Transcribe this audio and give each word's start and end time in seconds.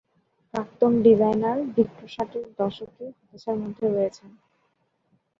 প্রাক্তন 0.53 0.91
designer, 1.03 1.57
Victor 1.75 2.07
ষাটের 2.07 2.45
দশকে 2.59 3.05
হতাশার 3.17 3.57
মধ্যে 3.57 3.85
রয়েছেন। 3.87 4.29